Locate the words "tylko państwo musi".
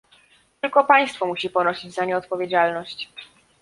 0.61-1.49